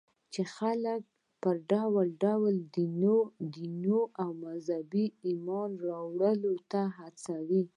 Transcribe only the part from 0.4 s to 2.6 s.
خلک پر ډول ډول